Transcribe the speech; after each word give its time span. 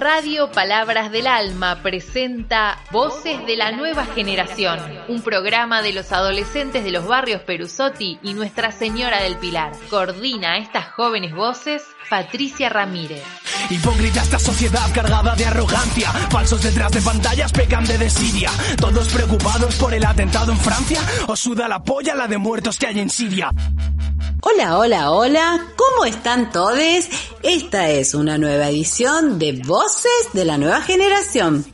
Radio 0.00 0.50
Palabras 0.50 1.12
del 1.12 1.26
Alma 1.26 1.82
presenta 1.82 2.78
Voces 2.90 3.44
de 3.44 3.54
la 3.58 3.70
Nueva 3.70 4.06
Generación, 4.06 4.80
un 5.08 5.20
programa 5.20 5.82
de 5.82 5.92
los 5.92 6.10
adolescentes 6.10 6.84
de 6.84 6.90
los 6.90 7.06
barrios 7.06 7.42
Perusotti 7.42 8.18
y 8.22 8.32
Nuestra 8.32 8.72
Señora 8.72 9.22
del 9.22 9.36
Pilar. 9.36 9.72
Coordina 9.90 10.56
estas 10.56 10.86
jóvenes 10.86 11.34
voces 11.34 11.82
Patricia 12.08 12.70
Ramírez. 12.70 13.22
Hipócrita 13.68 14.22
esta 14.22 14.38
sociedad 14.38 14.90
cargada 14.94 15.36
de 15.36 15.44
arrogancia. 15.44 16.10
Falsos 16.30 16.62
detrás 16.62 16.92
de 16.92 17.02
pantallas 17.02 17.52
pecan 17.52 17.84
de 17.84 17.98
desidia. 17.98 18.50
Todos 18.78 19.06
preocupados 19.12 19.76
por 19.76 19.92
el 19.92 20.06
atentado 20.06 20.50
en 20.52 20.58
Francia. 20.58 21.00
¿O 21.28 21.36
suda 21.36 21.68
la 21.68 21.82
polla 21.82 22.14
la 22.14 22.26
de 22.26 22.38
muertos 22.38 22.78
que 22.78 22.86
hay 22.86 23.00
en 23.00 23.10
Siria? 23.10 23.50
Hola, 24.42 24.78
hola, 24.78 25.10
hola. 25.10 25.66
¿Cómo 25.76 26.06
están 26.06 26.50
todos? 26.50 26.78
Esta 27.42 27.90
es 27.90 28.14
una 28.14 28.38
nueva 28.38 28.70
edición 28.70 29.38
de 29.38 29.60
Voces 29.66 30.28
de 30.32 30.46
la 30.46 30.56
Nueva 30.56 30.80
Generación. 30.80 31.66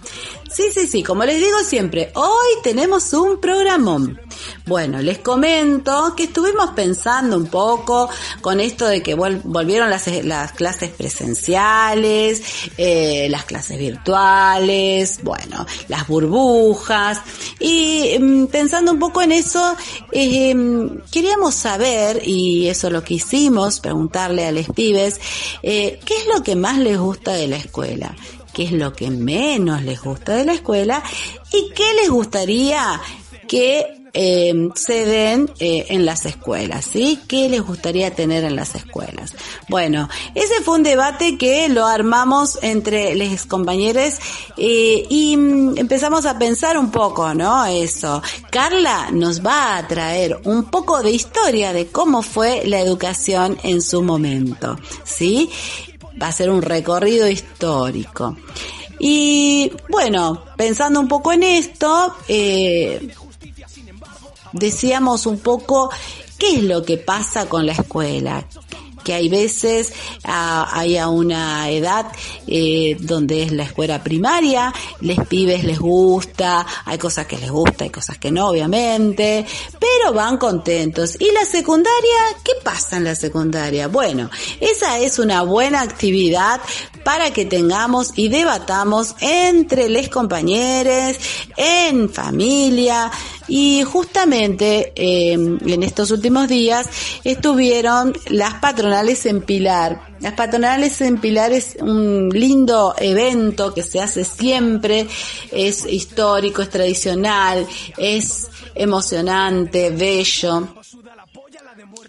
Sí, 0.56 0.70
sí, 0.72 0.86
sí, 0.86 1.02
como 1.02 1.22
les 1.26 1.38
digo 1.38 1.58
siempre, 1.62 2.10
hoy 2.14 2.62
tenemos 2.62 3.12
un 3.12 3.42
programón. 3.42 4.18
Bueno, 4.64 5.02
les 5.02 5.18
comento 5.18 6.14
que 6.16 6.24
estuvimos 6.24 6.70
pensando 6.70 7.36
un 7.36 7.48
poco 7.48 8.08
con 8.40 8.58
esto 8.60 8.86
de 8.86 9.02
que 9.02 9.12
volvieron 9.14 9.90
las, 9.90 10.52
clases 10.52 10.92
presenciales, 10.92 12.42
eh, 12.78 13.28
las 13.28 13.44
clases 13.44 13.78
virtuales, 13.78 15.20
bueno, 15.22 15.66
las 15.88 16.08
burbujas, 16.08 17.20
y 17.60 18.16
mm, 18.18 18.46
pensando 18.46 18.92
un 18.92 18.98
poco 18.98 19.20
en 19.20 19.32
eso, 19.32 19.76
eh, 20.10 20.56
queríamos 21.12 21.54
saber, 21.54 22.26
y 22.26 22.68
eso 22.68 22.86
es 22.86 22.94
lo 22.94 23.04
que 23.04 23.12
hicimos, 23.12 23.80
preguntarle 23.80 24.46
a 24.46 24.52
los 24.52 24.70
pibes, 24.70 25.20
eh, 25.62 26.00
¿qué 26.02 26.16
es 26.16 26.26
lo 26.34 26.42
que 26.42 26.56
más 26.56 26.78
les 26.78 26.98
gusta 26.98 27.34
de 27.34 27.46
la 27.46 27.56
escuela? 27.56 28.16
Qué 28.56 28.64
es 28.64 28.72
lo 28.72 28.94
que 28.94 29.10
menos 29.10 29.82
les 29.82 30.00
gusta 30.00 30.34
de 30.34 30.46
la 30.46 30.54
escuela 30.54 31.02
y 31.52 31.74
qué 31.74 31.92
les 32.00 32.08
gustaría 32.08 32.98
que 33.46 33.84
eh, 34.14 34.70
se 34.74 35.04
den 35.04 35.50
eh, 35.58 35.84
en 35.90 36.06
las 36.06 36.24
escuelas, 36.24 36.86
¿sí? 36.86 37.20
¿Qué 37.28 37.50
les 37.50 37.60
gustaría 37.60 38.14
tener 38.14 38.44
en 38.44 38.56
las 38.56 38.74
escuelas? 38.74 39.34
Bueno, 39.68 40.08
ese 40.34 40.62
fue 40.62 40.76
un 40.76 40.84
debate 40.84 41.36
que 41.36 41.68
lo 41.68 41.84
armamos 41.84 42.58
entre 42.62 43.14
los 43.14 43.44
compañeros 43.44 44.14
eh, 44.56 45.04
y 45.10 45.36
mm, 45.36 45.76
empezamos 45.76 46.24
a 46.24 46.38
pensar 46.38 46.78
un 46.78 46.90
poco, 46.90 47.34
¿no? 47.34 47.66
Eso. 47.66 48.22
Carla 48.50 49.10
nos 49.12 49.44
va 49.44 49.76
a 49.76 49.86
traer 49.86 50.40
un 50.44 50.64
poco 50.64 51.02
de 51.02 51.10
historia 51.10 51.74
de 51.74 51.88
cómo 51.88 52.22
fue 52.22 52.62
la 52.64 52.80
educación 52.80 53.58
en 53.64 53.82
su 53.82 54.02
momento, 54.02 54.78
¿sí? 55.04 55.50
Va 56.20 56.28
a 56.28 56.32
ser 56.32 56.50
un 56.50 56.62
recorrido 56.62 57.28
histórico. 57.28 58.36
Y 58.98 59.70
bueno, 59.88 60.42
pensando 60.56 61.00
un 61.00 61.08
poco 61.08 61.32
en 61.32 61.42
esto, 61.42 62.16
eh, 62.28 63.14
decíamos 64.52 65.26
un 65.26 65.38
poco 65.40 65.90
qué 66.38 66.56
es 66.56 66.62
lo 66.62 66.82
que 66.82 66.96
pasa 66.96 67.48
con 67.48 67.66
la 67.66 67.72
escuela, 67.72 68.46
que 69.06 69.14
hay 69.14 69.28
veces 69.28 69.92
ah, 70.24 70.68
hay 70.72 70.98
a 70.98 71.06
una 71.06 71.70
edad 71.70 72.06
eh, 72.48 72.96
donde 72.98 73.44
es 73.44 73.52
la 73.52 73.62
escuela 73.62 74.02
primaria, 74.02 74.74
les 75.00 75.20
pibes 75.28 75.62
les 75.62 75.78
gusta, 75.78 76.66
hay 76.84 76.98
cosas 76.98 77.24
que 77.26 77.38
les 77.38 77.52
gusta, 77.52 77.84
hay 77.84 77.90
cosas 77.90 78.18
que 78.18 78.32
no, 78.32 78.48
obviamente, 78.48 79.46
pero 79.78 80.12
van 80.12 80.38
contentos. 80.38 81.16
¿Y 81.20 81.30
la 81.30 81.44
secundaria? 81.44 82.18
¿Qué 82.42 82.54
pasa 82.64 82.96
en 82.96 83.04
la 83.04 83.14
secundaria? 83.14 83.86
Bueno, 83.86 84.28
esa 84.58 84.98
es 84.98 85.20
una 85.20 85.42
buena 85.42 85.82
actividad 85.82 86.60
para 87.04 87.32
que 87.32 87.44
tengamos 87.44 88.10
y 88.16 88.28
debatamos 88.28 89.14
entre 89.20 89.88
les 89.88 90.08
compañeros, 90.08 91.16
en 91.56 92.10
familia, 92.10 93.08
y 93.48 93.82
justamente 93.82 94.92
em, 94.96 95.58
en 95.66 95.82
estos 95.82 96.10
últimos 96.10 96.48
días 96.48 96.86
estuvieron 97.24 98.12
las 98.28 98.54
patronales 98.54 99.26
en 99.26 99.42
Pilar. 99.42 100.16
Las 100.20 100.32
patronales 100.32 101.00
en 101.00 101.18
Pilar 101.20 101.52
es 101.52 101.76
un 101.80 102.28
lindo 102.30 102.94
evento 102.98 103.72
que 103.74 103.82
se 103.82 104.00
hace 104.00 104.24
siempre, 104.24 105.06
es 105.52 105.86
histórico, 105.86 106.62
es 106.62 106.70
tradicional, 106.70 107.66
es 107.96 108.48
emocionante, 108.74 109.90
bello. 109.90 110.68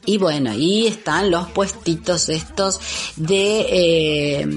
Y 0.05 0.17
bueno, 0.17 0.51
ahí 0.51 0.87
están 0.87 1.29
los 1.29 1.49
puestitos 1.49 2.29
estos 2.29 2.79
de 3.17 3.65
eh, 3.69 4.47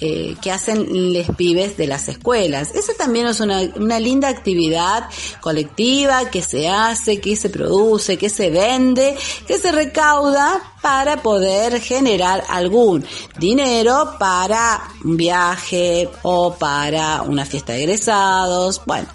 eh, 0.00 0.36
que 0.40 0.52
hacen 0.52 1.12
les 1.12 1.28
pibes 1.30 1.76
de 1.76 1.86
las 1.86 2.08
escuelas. 2.08 2.74
Eso 2.74 2.92
también 2.96 3.26
es 3.26 3.40
una, 3.40 3.60
una 3.76 3.98
linda 3.98 4.28
actividad 4.28 5.08
colectiva 5.40 6.30
que 6.30 6.42
se 6.42 6.68
hace, 6.68 7.20
que 7.20 7.36
se 7.36 7.50
produce, 7.50 8.16
que 8.16 8.30
se 8.30 8.50
vende, 8.50 9.16
que 9.46 9.58
se 9.58 9.72
recauda 9.72 10.74
para 10.82 11.22
poder 11.22 11.80
generar 11.80 12.44
algún 12.48 13.04
dinero 13.38 14.14
para 14.18 14.80
un 15.04 15.16
viaje 15.16 16.08
o 16.22 16.54
para 16.54 17.22
una 17.22 17.44
fiesta 17.44 17.72
de 17.72 17.84
egresados. 17.84 18.80
Bueno, 18.86 19.08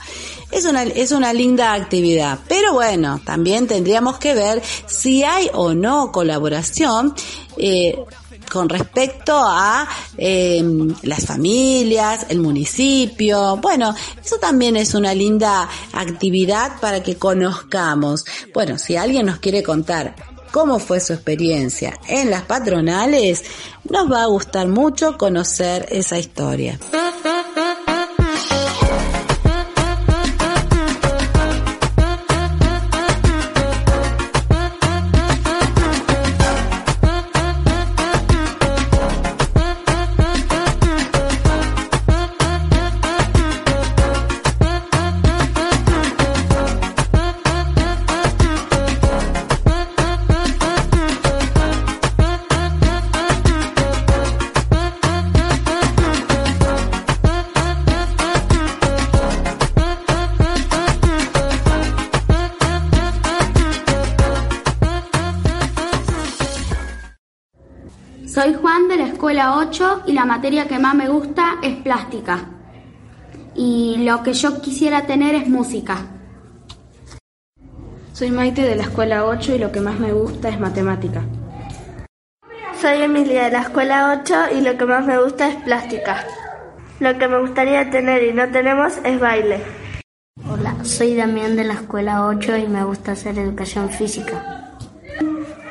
es 0.54 0.66
una, 0.66 0.84
es 0.84 1.12
una 1.12 1.34
linda 1.34 1.74
actividad. 1.74 2.40
Pero 2.48 2.74
bueno, 2.74 3.20
también 3.26 3.68
tendríamos 3.68 4.18
que 4.18 4.34
ver 4.34 4.62
si 4.86 5.24
hay 5.24 5.50
o 5.54 5.74
no 5.74 6.12
colaboración 6.12 7.16
eh, 7.58 8.04
con 8.54 8.70
respecto 8.70 9.34
a 9.36 9.88
em, 10.16 10.94
las 11.02 11.26
familias, 11.26 12.28
el 12.30 12.38
municipio. 12.38 13.58
Bueno, 13.58 13.96
eso 14.24 14.38
también 14.38 14.78
es 14.78 14.94
una 14.94 15.16
linda 15.16 15.68
actividad 15.92 16.80
para 16.80 17.02
que 17.02 17.16
conozcamos. 17.16 18.24
Bueno, 18.54 18.78
si 18.78 18.96
alguien 18.96 19.26
nos 19.26 19.40
quiere 19.40 19.64
contar 19.64 20.16
cómo 20.52 20.78
fue 20.78 21.00
su 21.00 21.14
experiencia 21.14 22.00
en 22.08 22.30
las 22.30 22.44
patronales, 22.44 23.44
nos 23.90 24.12
va 24.12 24.22
a 24.22 24.28
gustar 24.28 24.68
mucho 24.68 25.18
conocer 25.18 25.88
esa 25.90 26.20
historia. 26.20 26.78
Soy 68.34 68.56
Juan 68.56 68.88
de 68.88 68.98
la 68.98 69.06
escuela 69.10 69.58
8 69.58 70.06
y 70.08 70.14
la 70.14 70.26
materia 70.26 70.68
que 70.68 70.80
más 70.80 70.96
me 70.96 71.08
gusta 71.08 71.60
es 71.62 71.76
plástica. 71.84 72.40
Y 73.54 73.98
lo 74.00 74.24
que 74.24 74.34
yo 74.34 74.60
quisiera 74.60 75.06
tener 75.06 75.36
es 75.36 75.48
música. 75.48 75.98
Soy 78.12 78.32
Maite 78.32 78.64
de 78.64 78.76
la 78.76 78.86
escuela 78.86 79.26
8 79.26 79.54
y 79.54 79.60
lo 79.60 79.72
que 79.72 79.82
más 79.82 80.00
me 80.00 80.14
gusta 80.14 80.50
es 80.50 80.60
matemática. 80.60 81.22
Soy 82.82 83.04
Emilia 83.04 83.44
de 83.44 83.52
la 83.52 83.62
escuela 83.62 84.20
8 84.20 84.58
y 84.58 84.62
lo 84.62 84.80
que 84.80 84.86
más 84.86 85.06
me 85.06 85.22
gusta 85.22 85.50
es 85.50 85.56
plástica. 85.58 86.26
Lo 87.00 87.16
que 87.20 87.28
me 87.28 87.40
gustaría 87.40 87.92
tener 87.92 88.24
y 88.24 88.34
no 88.34 88.50
tenemos 88.50 88.94
es 89.04 89.20
baile. 89.20 89.62
Hola, 90.50 90.84
soy 90.84 91.14
Damián 91.14 91.56
de 91.56 91.66
la 91.66 91.76
escuela 91.76 92.26
8 92.26 92.58
y 92.58 92.68
me 92.68 92.84
gusta 92.84 93.12
hacer 93.12 93.38
educación 93.38 93.92
física. 93.92 94.74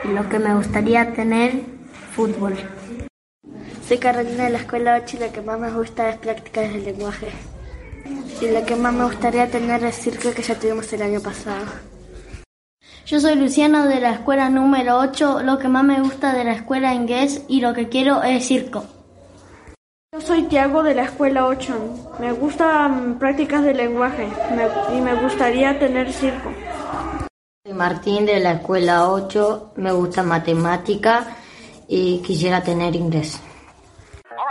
Lo 0.05 0.29
que 0.29 0.39
me 0.39 0.55
gustaría 0.55 1.13
tener 1.13 1.72
fútbol. 2.13 2.55
Soy 3.89 3.99
Carolina 3.99 4.45
de 4.45 4.51
la 4.51 4.59
escuela 4.59 5.01
8 5.03 5.17
y 5.17 5.21
lo 5.21 5.33
que 5.33 5.41
más 5.41 5.59
me 5.59 5.71
gusta 5.71 6.11
es 6.11 6.17
prácticas 6.19 6.73
del 6.73 6.85
lenguaje. 6.85 7.29
Y 8.41 8.51
lo 8.51 8.65
que 8.65 8.77
más 8.77 8.93
me 8.93 9.05
gustaría 9.05 9.51
tener 9.51 9.83
es 9.85 9.97
circo 9.97 10.33
que 10.33 10.43
ya 10.43 10.59
tuvimos 10.59 10.93
el 10.93 11.03
año 11.03 11.21
pasado. 11.21 11.65
Yo 13.07 13.21
soy 13.21 13.37
Luciano 13.37 13.87
de 13.87 14.01
la 14.01 14.13
escuela 14.13 14.49
número 14.51 14.99
8. 14.99 15.43
Lo 15.43 15.59
que 15.59 15.69
más 15.69 15.85
me 15.85 16.01
gusta 16.01 16.33
de 16.35 16.45
la 16.45 16.53
escuela 16.53 16.95
inglés 16.95 17.45
y 17.49 17.61
lo 17.61 17.73
que 17.73 17.89
quiero 17.89 18.23
es 18.23 18.47
circo. 18.47 18.85
Yo 20.13 20.21
soy 20.21 20.43
Tiago 20.45 20.83
de 20.83 20.95
la 20.95 21.05
escuela 21.05 21.47
8. 21.47 22.17
Me 22.21 22.33
gustan 22.33 23.19
prácticas 23.19 23.65
de 23.65 23.75
lenguaje 23.75 24.29
y 24.95 25.01
me 25.01 25.15
gustaría 25.15 25.79
tener 25.79 26.13
circo. 26.13 26.53
Soy 27.65 27.75
Martín 27.75 28.27
de 28.27 28.39
la 28.41 28.53
escuela 28.53 29.09
8. 29.09 29.73
Me 29.77 29.93
gusta 29.93 30.23
matemática 30.23 31.37
y 31.95 32.23
quisiera 32.23 32.63
tener 32.63 32.97
inglés. 32.97 33.39
All 34.31 34.47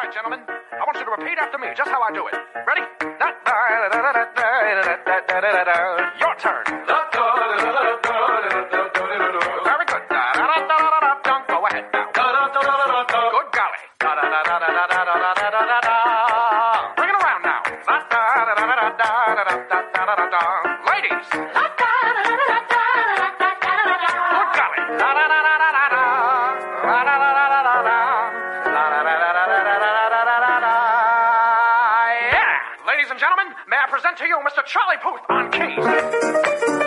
Ladies 32.87 33.11
and 33.11 33.19
gentlemen, 33.19 33.53
may 33.67 33.77
I 33.77 33.87
present 33.89 34.17
to 34.17 34.25
you 34.25 34.37
Mr. 34.39 34.65
Charlie 34.65 34.97
Puth 35.01 35.21
on 35.29 35.51
keys. 35.51 36.81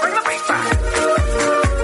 Bring 0.00 0.14
the 0.14 0.22
beat 0.28 0.48
back. 0.48 1.78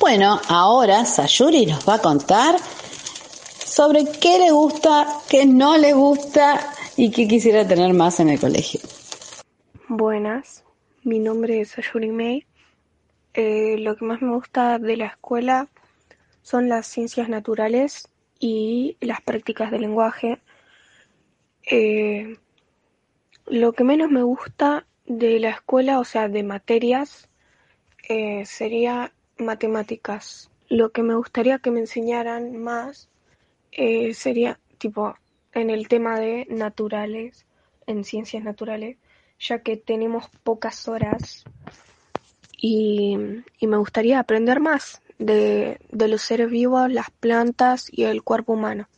Bueno, 0.00 0.40
ahora 0.48 1.04
Sayuri 1.04 1.66
nos 1.66 1.84
va 1.84 1.94
a 1.94 1.98
contar 1.98 2.56
sobre 3.78 4.06
qué 4.20 4.40
le 4.40 4.50
gusta, 4.50 5.06
qué 5.30 5.46
no 5.46 5.78
le 5.78 5.92
gusta 5.92 6.74
y 6.96 7.12
qué 7.12 7.28
quisiera 7.28 7.64
tener 7.64 7.94
más 7.94 8.18
en 8.18 8.28
el 8.28 8.40
colegio. 8.40 8.80
Buenas, 9.86 10.64
mi 11.04 11.20
nombre 11.20 11.60
es 11.60 11.78
Ayuri 11.78 12.10
May. 12.10 12.44
Eh, 13.34 13.76
lo 13.78 13.94
que 13.94 14.04
más 14.04 14.20
me 14.20 14.34
gusta 14.34 14.80
de 14.80 14.96
la 14.96 15.06
escuela 15.06 15.68
son 16.42 16.68
las 16.68 16.88
ciencias 16.88 17.28
naturales 17.28 18.08
y 18.40 18.96
las 18.98 19.20
prácticas 19.22 19.70
de 19.70 19.78
lenguaje. 19.78 20.40
Eh, 21.62 22.36
lo 23.46 23.74
que 23.74 23.84
menos 23.84 24.10
me 24.10 24.24
gusta 24.24 24.86
de 25.06 25.38
la 25.38 25.50
escuela, 25.50 26.00
o 26.00 26.04
sea, 26.04 26.28
de 26.28 26.42
materias, 26.42 27.28
eh, 28.08 28.44
sería 28.44 29.12
matemáticas. 29.38 30.50
Lo 30.68 30.90
que 30.90 31.04
me 31.04 31.14
gustaría 31.14 31.60
que 31.60 31.70
me 31.70 31.78
enseñaran 31.78 32.56
más 32.56 33.08
eh, 33.72 34.14
sería 34.14 34.58
tipo 34.78 35.14
en 35.52 35.70
el 35.70 35.88
tema 35.88 36.18
de 36.18 36.46
naturales, 36.50 37.46
en 37.86 38.04
ciencias 38.04 38.44
naturales, 38.44 38.96
ya 39.40 39.60
que 39.60 39.76
tenemos 39.76 40.28
pocas 40.42 40.88
horas 40.88 41.44
y, 42.56 43.16
y 43.58 43.66
me 43.66 43.76
gustaría 43.76 44.18
aprender 44.18 44.60
más 44.60 45.00
de, 45.18 45.80
de 45.90 46.08
los 46.08 46.22
seres 46.22 46.50
vivos, 46.50 46.90
las 46.90 47.10
plantas 47.10 47.88
y 47.90 48.04
el 48.04 48.22
cuerpo 48.22 48.52
humano. 48.54 48.88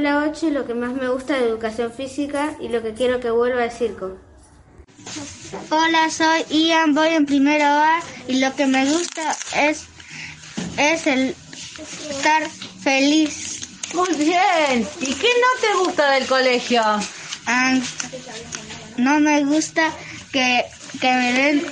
Escuela 0.00 0.30
8 0.30 0.46
y 0.46 0.50
lo 0.52 0.66
que 0.66 0.72
más 0.72 0.92
me 0.94 1.08
gusta 1.08 1.36
es 1.36 1.42
educación 1.42 1.92
física 1.92 2.54
y 2.58 2.68
lo 2.68 2.82
que 2.82 2.94
quiero 2.94 3.20
que 3.20 3.30
vuelva 3.30 3.66
es 3.66 3.76
circo. 3.76 4.16
Hola, 5.68 6.08
soy 6.10 6.42
Ian, 6.48 6.94
voy 6.94 7.08
en 7.08 7.26
primero 7.26 7.64
A 7.66 8.00
y 8.26 8.38
lo 8.38 8.54
que 8.54 8.66
me 8.66 8.90
gusta 8.90 9.36
es, 9.56 9.84
es 10.78 11.06
el 11.06 11.34
estar 12.08 12.48
feliz. 12.82 13.68
Muy 13.92 14.14
bien. 14.14 14.88
¿Y 15.00 15.12
qué 15.14 15.28
no 15.28 15.60
te 15.60 15.84
gusta 15.84 16.12
del 16.12 16.26
colegio? 16.26 16.82
Ah, 17.46 17.78
no 18.96 19.20
me 19.20 19.44
gusta 19.44 19.92
que, 20.32 20.64
que 20.98 21.12
me 21.12 21.32
den 21.32 21.66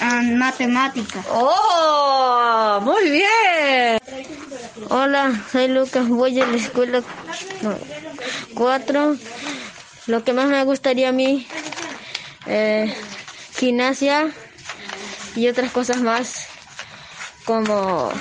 ah, 0.00 0.22
matemáticas. 0.22 1.26
¡Oh! 1.28 2.78
Muy 2.82 3.10
bien. 3.10 3.98
Hola, 4.88 5.32
soy 5.50 5.68
Lucas, 5.68 6.08
voy 6.08 6.40
a 6.40 6.46
la 6.46 6.56
escuela 6.56 7.02
4. 8.54 9.16
Lo 10.06 10.24
que 10.24 10.32
más 10.32 10.48
me 10.48 10.62
gustaría 10.64 11.10
a 11.10 11.12
mí, 11.12 11.46
eh, 12.46 12.94
gimnasia 13.56 14.30
y 15.36 15.48
otras 15.48 15.70
cosas 15.72 15.98
más, 15.98 16.46
como 17.44 18.12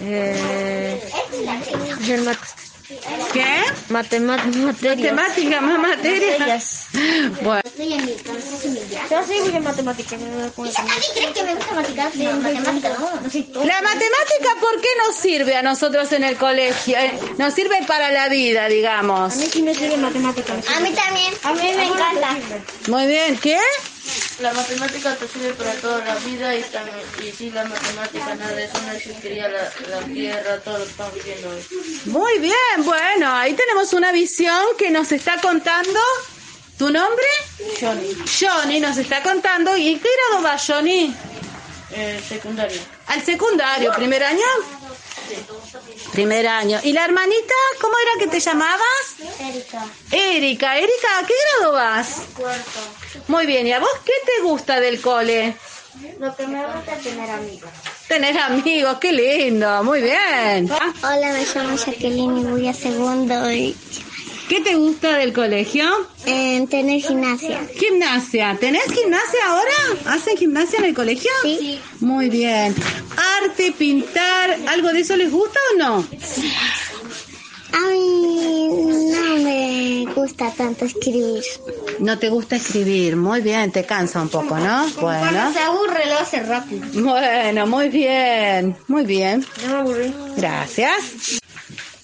eh, 0.00 1.00
¿Qué? 3.32 3.46
materias. 3.88 5.14
Matemática, 5.14 5.60
más 5.60 5.78
materias. 5.78 6.83
Bueno. 7.42 7.62
Yo 9.10 9.22
sí 9.26 9.40
voy 9.40 9.56
en 9.56 9.64
matemáticas. 9.64 10.18
¿Crees 10.18 11.30
que 11.32 11.42
me 11.42 11.54
gusta 11.54 11.74
matemáticas? 11.74 12.14
no, 12.16 13.20
no 13.20 13.30
sé 13.30 13.46
La 13.64 13.82
matemática, 13.82 14.56
¿por 14.60 14.80
qué 14.80 14.88
nos 15.04 15.16
sirve 15.16 15.56
a 15.56 15.62
nosotros 15.62 16.10
en 16.12 16.24
el 16.24 16.36
colegio? 16.36 16.96
Eh, 16.96 17.18
Nos 17.38 17.54
sirve 17.54 17.82
para 17.86 18.10
la 18.10 18.28
vida, 18.28 18.68
digamos. 18.68 19.34
A 19.34 19.36
mí 19.36 19.46
sí 19.52 19.62
me 19.62 19.74
sirve 19.74 19.96
matemáticas. 19.96 20.68
A 20.68 20.80
mí 20.80 20.90
también, 20.92 21.34
a 21.42 21.52
mí 21.52 21.72
me 21.76 21.84
encanta. 21.84 22.36
Muy 22.88 23.06
bien, 23.06 23.38
¿qué? 23.38 23.58
La 24.40 24.52
matemática 24.52 25.14
te 25.16 25.26
sirve 25.28 25.52
para 25.54 25.72
toda 25.74 26.04
la 26.04 26.14
vida 26.16 26.54
y, 26.54 26.62
también, 26.64 26.96
y 27.26 27.30
sin 27.30 27.54
la 27.54 27.64
matemática 27.64 28.34
nada 28.34 28.52
de 28.54 28.64
eso 28.64 28.78
no 28.84 28.92
existiría 28.92 29.48
la, 29.48 29.72
la 29.88 30.00
tierra, 30.06 30.60
todo 30.60 30.78
lo 30.78 30.84
que 30.84 30.90
estamos 30.90 31.14
viviendo 31.14 31.50
hoy. 31.50 31.62
Muy 32.06 32.38
bien, 32.38 32.84
bueno, 32.84 33.32
ahí 33.32 33.54
tenemos 33.54 33.92
una 33.94 34.12
visión 34.12 34.62
que 34.76 34.90
nos 34.90 35.12
está 35.12 35.40
contando. 35.40 35.98
¿Tu 36.78 36.90
nombre? 36.90 37.26
Johnny, 37.80 38.14
Johnny 38.40 38.80
nos 38.80 38.96
está 38.96 39.22
contando. 39.22 39.76
¿Y 39.76 39.92
en 39.92 40.00
qué 40.00 40.08
grado 40.30 40.44
va 40.44 40.58
Johnny? 40.58 41.14
eh, 41.92 42.20
secundaria. 42.28 42.80
¿Al 43.06 43.22
secundario? 43.24 43.92
¿Primer 43.94 44.24
año? 44.24 44.46
Primer 46.12 46.46
año. 46.46 46.80
¿Y 46.82 46.92
la 46.92 47.04
hermanita? 47.04 47.54
¿Cómo 47.80 47.94
era 47.98 48.10
que 48.24 48.26
te 48.30 48.40
llamabas? 48.40 49.14
Erika. 49.40 49.86
Erika. 50.10 50.78
Erika, 50.78 51.18
¿a 51.18 51.26
qué 51.26 51.34
grado 51.58 51.72
vas? 51.72 52.22
Cuarto. 52.36 52.80
Muy 53.28 53.46
bien. 53.46 53.66
¿Y 53.66 53.72
a 53.72 53.78
vos 53.78 53.90
qué 54.04 54.12
te 54.26 54.42
gusta 54.42 54.80
del 54.80 55.00
cole? 55.00 55.56
Lo 56.18 56.34
que 56.34 56.46
me 56.46 56.60
gusta 56.66 56.96
es 56.96 57.02
tener 57.04 57.30
amigos. 57.30 57.70
Tener 58.08 58.36
amigos, 58.38 58.98
qué 59.00 59.12
lindo. 59.12 59.82
Muy 59.84 60.02
bien. 60.02 60.70
Hola, 61.02 61.32
me 61.32 61.44
llamo 61.54 61.76
Jacqueline 61.76 62.38
y 62.38 62.44
voy 62.44 62.68
a 62.68 62.74
segundo 62.74 63.50
y 63.50 63.74
¿Qué 64.48 64.60
te 64.60 64.74
gusta 64.74 65.16
del 65.16 65.32
colegio? 65.32 65.84
en 66.26 66.68
tener 66.68 67.00
gimnasia. 67.00 67.60
Gimnasia. 67.74 68.56
¿Tenés 68.58 68.84
gimnasia 68.84 69.46
ahora? 69.46 70.14
¿Hacen 70.14 70.36
gimnasia 70.36 70.78
en 70.78 70.86
el 70.86 70.94
colegio? 70.94 71.30
Sí. 71.42 71.78
Muy 72.00 72.30
bien. 72.30 72.74
Arte, 73.42 73.72
pintar, 73.72 74.58
¿algo 74.68 74.88
de 74.92 75.00
eso 75.00 75.16
les 75.16 75.30
gusta 75.30 75.58
o 75.72 75.78
no? 75.78 76.06
A 77.72 77.90
mí 77.90 78.68
no 79.10 79.36
me 79.42 80.06
gusta 80.14 80.50
tanto 80.52 80.84
escribir. 80.84 81.42
No 81.98 82.18
te 82.18 82.28
gusta 82.28 82.56
escribir. 82.56 83.16
Muy 83.16 83.40
bien, 83.40 83.72
te 83.72 83.84
cansa 83.84 84.22
un 84.22 84.28
poco, 84.28 84.56
¿no? 84.58 84.86
Bueno. 85.00 85.52
se 85.52 85.58
aburre 85.58 86.06
lo 86.06 86.18
hace 86.18 86.40
rápido. 86.40 86.86
Bueno, 86.94 87.66
muy 87.66 87.88
bien. 87.88 88.76
Muy 88.86 89.04
bien. 89.04 89.44
No 89.62 89.68
me 89.68 89.76
aburrí. 89.80 90.14
Gracias. 90.36 91.40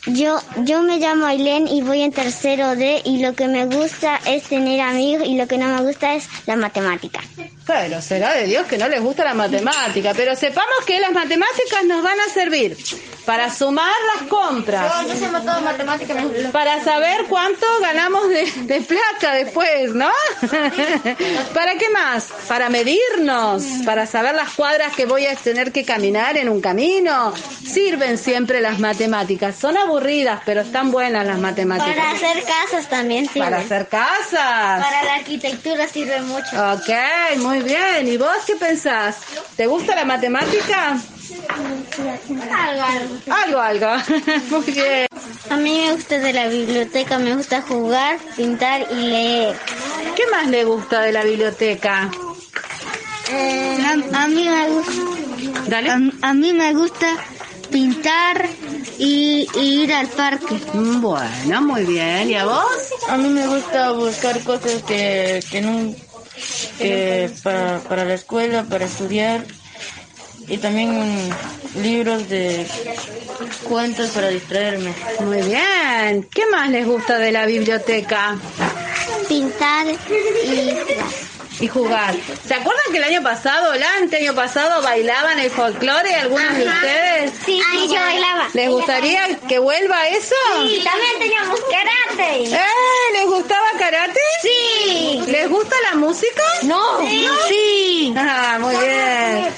Yo, 0.06 0.38
yo 0.64 0.82
me 0.82 0.98
llamo 0.98 1.26
Ailén 1.26 1.68
y 1.68 1.82
voy 1.82 2.00
en 2.00 2.12
tercero 2.12 2.74
D 2.74 3.02
y 3.04 3.18
lo 3.18 3.34
que 3.34 3.48
me 3.48 3.66
gusta 3.66 4.16
es 4.26 4.44
tener 4.44 4.80
amigos 4.80 5.28
y 5.28 5.36
lo 5.36 5.46
que 5.46 5.58
no 5.58 5.66
me 5.66 5.82
gusta 5.82 6.14
es 6.14 6.26
la 6.46 6.56
matemática. 6.56 7.20
Pero 7.70 8.02
será 8.02 8.34
de 8.34 8.46
Dios 8.46 8.66
que 8.66 8.76
no 8.76 8.88
les 8.88 9.00
gusta 9.00 9.24
la 9.24 9.34
matemática, 9.34 10.12
pero 10.16 10.34
sepamos 10.34 10.84
que 10.86 10.98
las 10.98 11.12
matemáticas 11.12 11.84
nos 11.84 12.02
van 12.02 12.18
a 12.20 12.32
servir 12.32 12.76
Para 13.24 13.48
sumar 13.48 13.94
las 14.16 14.28
compras. 14.28 14.92
Yo, 15.02 15.08
yo 15.08 15.14
sé 15.14 15.28
todo 15.28 15.60
matemática. 15.60 16.14
Me... 16.14 16.48
Para 16.48 16.82
saber 16.82 17.26
cuánto 17.28 17.66
ganamos 17.80 18.28
de, 18.28 18.50
de 18.62 18.80
plata 18.80 19.34
después, 19.34 19.94
¿no? 19.94 20.10
¿Para 21.54 21.76
qué 21.76 21.88
más? 21.90 22.28
Para 22.48 22.68
medirnos, 22.70 23.62
para 23.84 24.06
saber 24.06 24.34
las 24.34 24.50
cuadras 24.50 24.94
que 24.96 25.06
voy 25.06 25.26
a 25.26 25.36
tener 25.36 25.70
que 25.70 25.84
caminar 25.84 26.36
en 26.36 26.48
un 26.48 26.60
camino. 26.60 27.32
Sirven 27.64 28.18
siempre 28.18 28.60
las 28.60 28.80
matemáticas. 28.80 29.54
Son 29.54 29.76
aburridas, 29.76 30.40
pero 30.44 30.62
están 30.62 30.90
buenas 30.90 31.24
las 31.24 31.38
matemáticas. 31.38 31.94
Para 31.94 32.10
hacer 32.10 32.42
casas 32.42 32.88
también 32.88 33.26
sirve. 33.28 33.44
Para 33.44 33.58
hacer 33.58 33.86
casas. 33.86 34.84
Para 34.84 35.04
la 35.04 35.14
arquitectura 35.14 35.86
sirve 35.86 36.20
mucho. 36.22 36.72
Ok, 36.72 37.36
muy 37.36 37.59
bien. 37.62 38.08
¿Y 38.08 38.16
vos 38.16 38.36
qué 38.46 38.56
pensás? 38.56 39.18
¿Te 39.56 39.66
gusta 39.66 39.94
la 39.94 40.04
matemática? 40.04 40.98
Algo, 42.52 42.82
algo. 42.82 43.60
Algo, 43.60 43.60
algo. 43.60 44.02
Muy 44.50 44.72
bien. 44.72 45.06
A 45.50 45.56
mí 45.56 45.82
me 45.84 45.92
gusta 45.94 46.18
de 46.18 46.32
la 46.32 46.48
biblioteca, 46.48 47.18
me 47.18 47.34
gusta 47.34 47.62
jugar, 47.62 48.18
pintar 48.36 48.86
y 48.90 48.94
leer. 48.94 49.56
¿Qué 50.14 50.22
más 50.30 50.46
le 50.46 50.64
gusta 50.64 51.00
de 51.00 51.12
la 51.12 51.24
biblioteca? 51.24 52.10
Eh, 53.32 53.78
a, 53.84 54.22
a, 54.22 54.28
mí 54.28 54.48
me 54.48 54.68
gusta. 54.68 54.92
Dale. 55.68 55.90
A, 55.90 56.00
a, 56.22 56.34
mí 56.34 56.52
me 56.52 56.72
gusta 56.74 57.16
pintar 57.70 58.48
y, 58.98 59.46
y, 59.54 59.82
ir 59.82 59.92
al 59.92 60.08
parque. 60.08 60.56
Bueno, 60.74 61.62
muy 61.62 61.84
bien. 61.84 62.30
¿Y 62.30 62.34
a 62.34 62.44
vos? 62.44 62.92
A 63.08 63.16
mí 63.16 63.28
me 63.28 63.46
gusta 63.46 63.92
buscar 63.92 64.40
cosas 64.42 64.82
que, 64.82 65.40
que 65.50 65.60
no, 65.60 65.94
que 66.80 67.30
para, 67.42 67.78
para 67.80 68.04
la 68.04 68.14
escuela, 68.14 68.64
para 68.64 68.86
estudiar 68.86 69.44
y 70.48 70.58
también 70.58 71.30
libros 71.76 72.28
de 72.28 72.66
cuentos 73.68 74.10
para 74.10 74.28
distraerme. 74.28 74.92
Muy 75.20 75.42
bien. 75.42 76.28
¿Qué 76.32 76.46
más 76.50 76.70
les 76.70 76.86
gusta 76.86 77.18
de 77.18 77.32
la 77.32 77.46
biblioteca? 77.46 78.36
Pintar 79.28 79.86
y 79.88 80.74
y 81.60 81.68
jugar. 81.68 82.14
¿Se 82.46 82.54
acuerdan 82.54 82.84
que 82.90 82.98
el 82.98 83.04
año 83.04 83.22
pasado, 83.22 83.72
el 83.74 83.82
año 83.82 84.34
pasado, 84.34 84.82
bailaban 84.82 85.38
el 85.38 85.50
folclore 85.50 86.14
algunos 86.14 86.56
de 86.56 86.66
ustedes? 86.66 87.32
Sí, 87.44 87.60
sí, 87.72 87.88
yo 87.88 88.00
bailaba. 88.00 88.29
¿Les 88.52 88.68
gustaría 88.68 89.38
que 89.48 89.58
vuelva 89.58 90.08
eso? 90.08 90.34
Sí, 90.62 90.82
también 90.82 91.18
teníamos 91.18 91.60
karate. 91.60 92.44
¿Eh? 92.44 92.58
¿Les 93.12 93.26
gustaba 93.26 93.66
karate? 93.78 94.20
Sí. 94.42 95.22
¿Les 95.26 95.48
gusta 95.48 95.76
la 95.90 95.98
música? 95.98 96.42
No. 96.62 97.00
Sí. 97.00 97.28
sí. 97.48 98.14
Ah, 98.16 98.58
muy 98.60 98.74
bien. 98.76 99.48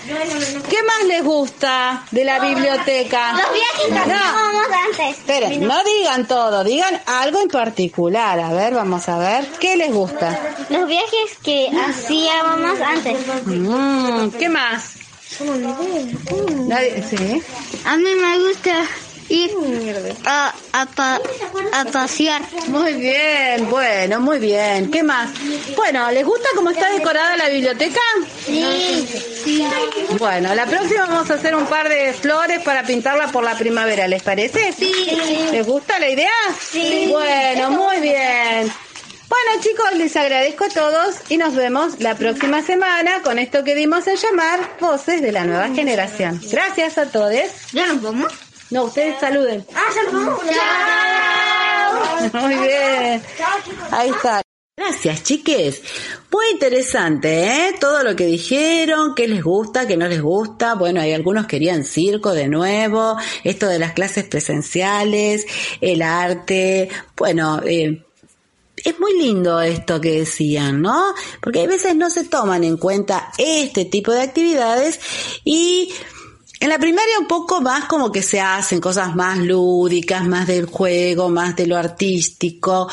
¿Qué 0.69 0.83
más 0.83 1.05
les 1.07 1.25
gusta 1.25 2.05
de 2.11 2.25
la 2.25 2.39
biblioteca? 2.41 3.33
Los 3.33 3.53
viajes 3.53 3.87
que 3.87 3.99
hacíamos 3.99 4.67
antes. 4.89 5.19
Esperen, 5.19 5.67
no 5.67 5.85
digan 5.85 6.27
todo, 6.27 6.65
digan 6.65 7.01
algo 7.07 7.41
en 7.41 7.49
particular. 7.49 8.39
A 8.41 8.53
ver, 8.53 8.75
vamos 8.75 9.09
a 9.09 9.19
ver. 9.19 9.47
¿Qué 9.61 9.77
les 9.77 9.93
gusta? 9.93 10.39
Los 10.69 10.87
viajes 10.87 11.39
que 11.43 11.71
hacíamos 11.89 12.81
antes. 12.81 13.17
Mm, 13.47 14.29
¿Qué 14.39 14.49
más? 14.49 15.02
Nadie, 16.69 17.03
¿sí? 17.09 17.43
A 17.85 17.97
mí 17.97 18.15
me 18.15 18.39
gusta 18.39 18.87
ir 19.29 19.51
a, 20.27 20.55
a, 20.73 20.87
pa, 20.87 21.21
a, 21.73 21.85
pasear. 21.87 22.43
Muy 22.69 22.95
bien, 22.95 23.69
bueno, 23.71 24.21
muy 24.21 24.39
bien. 24.39 24.91
¿Qué 24.91 25.03
más? 25.03 25.31
Bueno, 25.77 26.11
¿les 26.11 26.25
gusta 26.25 26.49
cómo 26.55 26.71
está 26.71 26.91
decorada 26.93 27.37
la 27.37 27.49
biblioteca? 27.49 28.01
Sí, 28.45 29.09
sí. 29.45 29.67
Bueno, 30.19 30.55
la 30.55 30.67
próxima 30.67 31.07
vamos 31.07 31.31
a 31.31 31.35
hacer 31.35 31.55
un 31.55 31.67
par 31.67 31.89
de 31.89 32.13
flores 32.13 32.61
para 32.61 32.85
pintarla 32.85 33.29
por 33.29 33.43
la 33.45 33.57
primavera, 33.57 34.07
¿les 34.07 34.23
parece? 34.23 34.73
Sí. 34.73 34.93
¿Les 35.51 35.67
gusta 35.67 35.99
la 35.99 36.09
idea? 36.09 36.31
Sí. 36.61 37.09
Bueno, 37.11 37.71
muy 37.71 38.01
bien. 38.01 38.71
Bueno 39.33 39.63
chicos, 39.63 39.95
les 39.97 40.15
agradezco 40.15 40.65
a 40.67 40.69
todos 40.69 41.15
y 41.31 41.39
nos 41.39 41.55
vemos 41.55 42.01
la 42.01 42.15
próxima 42.17 42.61
semana 42.61 43.23
con 43.23 43.39
esto 43.39 43.65
que 43.65 43.75
dimos 43.75 44.07
en 44.07 44.17
llamar 44.17 44.77
Voces 44.79 45.23
de 45.23 45.33
la 45.33 45.47
Nueva 45.47 45.71
Generación. 45.71 46.39
Gracias 46.51 46.99
a 46.99 47.11
todos. 47.11 47.33
¿Ya 47.73 47.87
nos 47.87 48.03
vamos? 48.03 48.31
No, 48.69 48.85
ustedes 48.85 49.19
saluden. 49.19 49.65
Ah, 49.75 49.91
saludamos. 49.95 50.43
Muy 52.35 52.57
bien. 52.57 53.23
Ahí 53.91 54.11
está. 54.11 54.43
Gracias, 54.77 55.23
chiques. 55.23 55.83
Muy 56.31 56.45
interesante, 56.53 57.45
¿eh? 57.47 57.75
Todo 57.81 58.03
lo 58.03 58.15
que 58.15 58.27
dijeron, 58.27 59.15
qué 59.15 59.29
les 59.29 59.43
gusta, 59.43 59.87
qué 59.87 59.97
no 59.97 60.09
les 60.09 60.21
gusta. 60.21 60.75
Bueno, 60.75 61.01
hay 61.01 61.15
algunos 61.15 61.47
querían 61.47 61.85
circo 61.85 62.35
de 62.35 62.49
nuevo, 62.49 63.17
esto 63.45 63.67
de 63.67 63.79
las 63.79 63.93
clases 63.93 64.25
presenciales, 64.25 65.47
el 65.81 66.03
arte. 66.03 66.91
Bueno, 67.17 67.63
eh, 67.65 68.05
es 68.85 68.99
muy 69.01 69.19
lindo 69.19 69.61
esto 69.61 70.01
que 70.01 70.21
decían, 70.21 70.83
¿no? 70.83 71.15
Porque 71.41 71.63
a 71.63 71.67
veces 71.67 71.97
no 71.97 72.11
se 72.11 72.25
toman 72.25 72.65
en 72.65 72.77
cuenta 72.77 73.33
este 73.39 73.85
tipo 73.85 74.13
de 74.13 74.23
actividades 74.23 75.01
y 75.45 75.93
en 76.63 76.69
la 76.69 76.79
primaria 76.79 77.19
un 77.19 77.27
poco 77.27 77.61
más 77.61 77.87
como 77.87 78.13
que 78.13 78.23
se 78.23 78.41
hacen 78.41 78.81
cosas 78.81 79.17
más 79.17 79.39
lúdicas, 79.39 80.25
más 80.25 80.47
del 80.47 80.67
juego, 80.67 81.29
más 81.29 81.57
de 81.57 81.67
lo 81.67 81.77
artístico, 81.77 82.89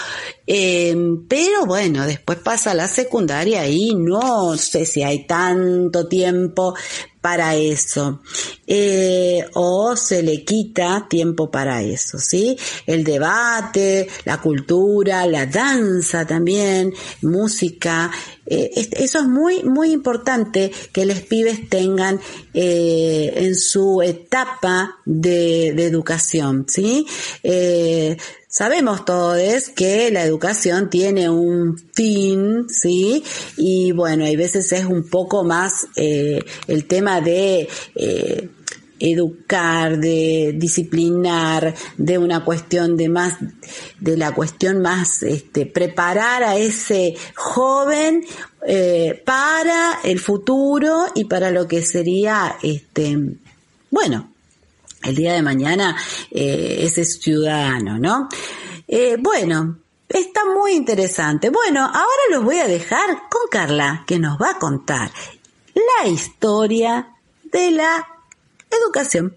eh, 0.48 0.96
pero 1.28 1.68
bueno, 1.68 2.08
después 2.08 2.40
pasa 2.40 2.74
la 2.74 2.88
secundaria 2.88 3.68
y 3.68 3.94
no 3.94 4.58
sé 4.58 4.88
si 4.88 5.04
hay 5.04 5.28
tanto 5.28 6.08
tiempo 6.08 6.74
para 7.22 7.56
eso 7.56 8.22
eh, 8.66 9.46
o 9.54 9.96
se 9.96 10.24
le 10.24 10.44
quita 10.46 11.08
tiempo 11.10 11.52
para 11.52 11.82
eso, 11.82 12.18
¿sí? 12.18 12.58
El 12.86 13.04
debate, 13.04 14.08
la 14.26 14.40
cultura, 14.40 15.26
la 15.26 15.46
danza 15.46 16.26
también, 16.26 16.94
música, 17.22 18.12
eh, 18.46 18.72
eso 18.76 19.20
es 19.20 19.28
muy, 19.28 19.64
muy 19.64 19.92
importante 19.92 20.72
que 20.94 21.06
los 21.06 21.20
pibes 21.22 21.68
tengan 21.68 22.20
eh, 22.54 23.34
en 23.36 23.56
su 23.56 24.02
etapa 24.02 24.98
de, 25.06 25.74
de 25.76 25.86
educación, 25.86 26.66
¿sí? 26.68 27.06
Sabemos 28.52 29.06
todos 29.06 29.70
que 29.70 30.10
la 30.10 30.24
educación 30.24 30.90
tiene 30.90 31.30
un 31.30 31.78
fin, 31.94 32.68
¿sí? 32.68 33.24
Y 33.58 33.92
bueno, 33.92 34.26
hay 34.26 34.36
veces 34.36 34.72
es 34.72 34.86
un 34.86 35.08
poco 35.08 35.44
más 35.44 35.86
eh, 35.96 36.44
el 36.66 36.88
tema 36.88 37.22
de 37.22 37.70
eh, 37.94 38.50
educar, 39.00 40.00
de 40.00 40.56
disciplinar, 40.58 41.76
de 41.96 42.18
una 42.18 42.44
cuestión 42.44 42.98
de 42.98 43.08
más, 43.08 43.36
de 44.00 44.18
la 44.18 44.34
cuestión 44.34 44.82
más, 44.82 45.22
este, 45.22 45.68
preparar 45.68 46.42
a 46.42 46.58
ese 46.58 47.16
joven 47.36 48.26
eh, 48.66 49.22
para 49.28 50.00
el 50.04 50.20
futuro 50.20 51.06
y 51.14 51.26
para 51.26 51.52
lo 51.52 51.68
que 51.68 51.84
sería, 51.84 52.58
este, 52.64 53.16
bueno, 53.92 54.29
el 55.04 55.16
día 55.16 55.34
de 55.34 55.42
mañana 55.42 55.96
eh, 56.32 56.80
ese 56.82 57.06
ciudadano, 57.06 57.98
¿no? 57.98 58.30
Eh, 58.88 59.18
bueno, 59.20 59.80
está 60.08 60.42
muy 60.46 60.74
interesante. 60.74 61.50
Bueno, 61.50 61.82
ahora 61.86 62.24
los 62.32 62.44
voy 62.44 62.60
a 62.60 62.68
dejar 62.68 63.08
con 63.30 63.42
Carla, 63.52 64.04
que 64.08 64.20
nos 64.20 64.40
va 64.40 64.52
a 64.52 64.60
contar 64.60 65.12
la 65.74 66.08
historia 66.08 67.16
de 67.44 67.72
la 67.72 68.08
educación. 68.70 69.36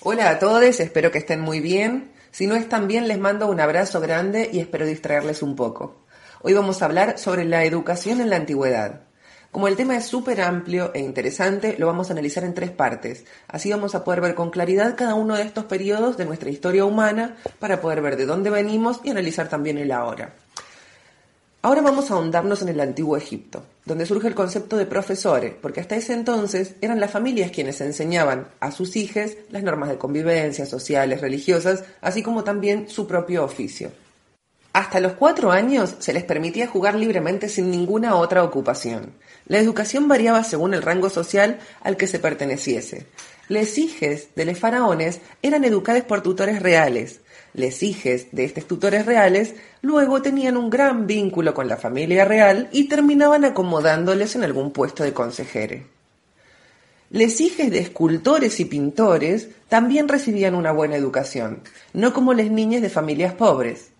Hola 0.00 0.30
a 0.30 0.38
todos, 0.38 0.80
espero 0.80 1.10
que 1.10 1.18
estén 1.18 1.40
muy 1.40 1.60
bien. 1.60 2.12
Si 2.30 2.46
no 2.46 2.56
están 2.56 2.88
bien, 2.88 3.06
les 3.06 3.18
mando 3.18 3.46
un 3.46 3.60
abrazo 3.60 4.00
grande 4.00 4.50
y 4.52 4.58
espero 4.58 4.86
distraerles 4.86 5.42
un 5.42 5.54
poco. 5.54 6.04
Hoy 6.42 6.52
vamos 6.52 6.82
a 6.82 6.86
hablar 6.86 7.18
sobre 7.18 7.44
la 7.44 7.64
educación 7.64 8.20
en 8.20 8.28
la 8.28 8.36
antigüedad. 8.36 9.02
Como 9.54 9.68
el 9.68 9.76
tema 9.76 9.96
es 9.96 10.06
súper 10.06 10.40
amplio 10.40 10.90
e 10.94 10.98
interesante, 10.98 11.76
lo 11.78 11.86
vamos 11.86 12.10
a 12.10 12.12
analizar 12.12 12.42
en 12.42 12.54
tres 12.54 12.72
partes. 12.72 13.24
Así 13.46 13.70
vamos 13.70 13.94
a 13.94 14.02
poder 14.02 14.20
ver 14.20 14.34
con 14.34 14.50
claridad 14.50 14.96
cada 14.96 15.14
uno 15.14 15.36
de 15.36 15.44
estos 15.44 15.66
periodos 15.66 16.16
de 16.16 16.24
nuestra 16.24 16.50
historia 16.50 16.84
humana 16.84 17.36
para 17.60 17.80
poder 17.80 18.02
ver 18.02 18.16
de 18.16 18.26
dónde 18.26 18.50
venimos 18.50 19.00
y 19.04 19.10
analizar 19.10 19.48
también 19.48 19.78
el 19.78 19.92
ahora. 19.92 20.34
Ahora 21.62 21.82
vamos 21.82 22.10
a 22.10 22.14
ahondarnos 22.14 22.62
en 22.62 22.70
el 22.70 22.80
antiguo 22.80 23.16
Egipto, 23.16 23.62
donde 23.84 24.06
surge 24.06 24.26
el 24.26 24.34
concepto 24.34 24.76
de 24.76 24.86
profesores, 24.86 25.54
porque 25.62 25.80
hasta 25.80 25.94
ese 25.94 26.14
entonces 26.14 26.74
eran 26.80 26.98
las 26.98 27.12
familias 27.12 27.52
quienes 27.52 27.80
enseñaban 27.80 28.48
a 28.58 28.72
sus 28.72 28.96
hijos 28.96 29.36
las 29.50 29.62
normas 29.62 29.88
de 29.88 29.98
convivencia, 29.98 30.66
sociales, 30.66 31.20
religiosas, 31.20 31.84
así 32.00 32.24
como 32.24 32.42
también 32.42 32.88
su 32.88 33.06
propio 33.06 33.44
oficio. 33.44 33.92
Hasta 34.74 34.98
los 34.98 35.12
cuatro 35.12 35.52
años 35.52 35.94
se 36.00 36.12
les 36.12 36.24
permitía 36.24 36.66
jugar 36.66 36.96
libremente 36.96 37.48
sin 37.48 37.70
ninguna 37.70 38.16
otra 38.16 38.42
ocupación. 38.42 39.12
La 39.46 39.60
educación 39.60 40.08
variaba 40.08 40.42
según 40.42 40.74
el 40.74 40.82
rango 40.82 41.10
social 41.10 41.60
al 41.82 41.96
que 41.96 42.08
se 42.08 42.18
perteneciese. 42.18 43.06
Les 43.48 43.78
hijes 43.78 44.30
de 44.34 44.44
los 44.44 44.58
faraones 44.58 45.20
eran 45.42 45.62
educados 45.62 46.02
por 46.02 46.24
tutores 46.24 46.60
reales. 46.60 47.20
Les 47.52 47.84
hijes 47.84 48.26
de 48.32 48.46
estos 48.46 48.66
tutores 48.66 49.06
reales 49.06 49.54
luego 49.80 50.22
tenían 50.22 50.56
un 50.56 50.70
gran 50.70 51.06
vínculo 51.06 51.54
con 51.54 51.68
la 51.68 51.76
familia 51.76 52.24
real 52.24 52.68
y 52.72 52.88
terminaban 52.88 53.44
acomodándoles 53.44 54.34
en 54.34 54.42
algún 54.42 54.72
puesto 54.72 55.04
de 55.04 55.12
consejere. 55.12 55.86
Les 57.10 57.40
hijas 57.40 57.70
de 57.70 57.78
escultores 57.78 58.58
y 58.58 58.64
pintores 58.64 59.50
también 59.68 60.08
recibían 60.08 60.56
una 60.56 60.72
buena 60.72 60.96
educación, 60.96 61.62
no 61.92 62.12
como 62.12 62.34
las 62.34 62.50
niñas 62.50 62.82
de 62.82 62.90
familias 62.90 63.34
pobres. 63.34 63.93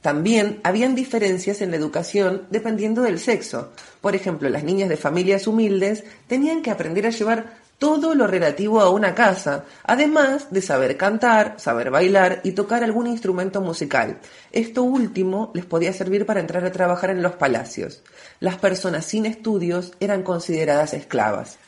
También 0.00 0.60
habían 0.62 0.94
diferencias 0.94 1.60
en 1.60 1.72
la 1.72 1.76
educación 1.76 2.46
dependiendo 2.50 3.02
del 3.02 3.18
sexo. 3.18 3.72
Por 4.00 4.14
ejemplo, 4.14 4.48
las 4.48 4.62
niñas 4.62 4.88
de 4.88 4.96
familias 4.96 5.46
humildes 5.46 6.04
tenían 6.28 6.62
que 6.62 6.70
aprender 6.70 7.06
a 7.06 7.10
llevar 7.10 7.68
todo 7.78 8.14
lo 8.14 8.26
relativo 8.26 8.80
a 8.80 8.90
una 8.90 9.14
casa, 9.14 9.64
además 9.84 10.48
de 10.50 10.62
saber 10.62 10.96
cantar, 10.96 11.54
saber 11.58 11.90
bailar 11.90 12.40
y 12.42 12.52
tocar 12.52 12.82
algún 12.82 13.06
instrumento 13.06 13.60
musical. 13.60 14.18
Esto 14.52 14.82
último 14.82 15.52
les 15.54 15.64
podía 15.64 15.92
servir 15.92 16.26
para 16.26 16.40
entrar 16.40 16.64
a 16.64 16.72
trabajar 16.72 17.10
en 17.10 17.22
los 17.22 17.32
palacios. 17.32 18.02
Las 18.40 18.56
personas 18.56 19.04
sin 19.04 19.26
estudios 19.26 19.92
eran 20.00 20.22
consideradas 20.22 20.92
esclavas. 20.94 21.58